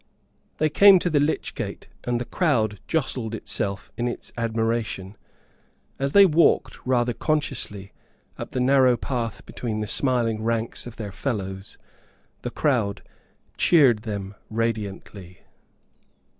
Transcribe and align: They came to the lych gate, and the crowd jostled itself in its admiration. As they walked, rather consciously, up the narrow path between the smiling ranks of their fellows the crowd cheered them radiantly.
They 0.57 0.67
came 0.69 0.97
to 0.97 1.11
the 1.11 1.19
lych 1.19 1.53
gate, 1.53 1.87
and 2.03 2.19
the 2.19 2.25
crowd 2.25 2.79
jostled 2.87 3.35
itself 3.35 3.91
in 3.95 4.07
its 4.07 4.31
admiration. 4.35 5.15
As 5.99 6.13
they 6.13 6.25
walked, 6.25 6.83
rather 6.87 7.13
consciously, 7.13 7.93
up 8.35 8.49
the 8.49 8.59
narrow 8.59 8.97
path 8.97 9.45
between 9.45 9.79
the 9.79 9.85
smiling 9.85 10.41
ranks 10.41 10.87
of 10.87 10.95
their 10.95 11.11
fellows 11.11 11.77
the 12.41 12.49
crowd 12.49 13.03
cheered 13.57 13.99
them 13.99 14.33
radiantly. 14.49 15.41